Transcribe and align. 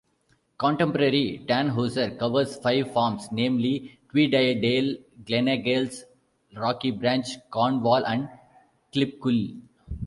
Contemporary 0.57 1.45
Dannhauser 1.47 2.17
covers 2.17 2.55
five 2.55 2.91
farms, 2.91 3.27
namely 3.31 3.99
Tweediedale, 4.11 4.99
Gleneagles, 5.25 6.05
Rocky 6.55 6.89
Branch, 6.89 7.27
Cornwall 7.51 8.03
and 8.07 8.27
Klipkuil. 8.91 9.61